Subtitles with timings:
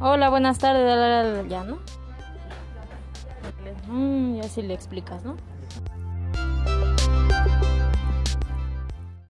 [0.00, 1.78] Hola, buenas tardes, ya, ¿no?
[3.88, 5.36] Mm, ya si le explicas, ¿no?